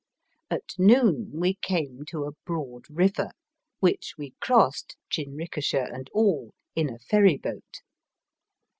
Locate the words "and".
5.93-6.09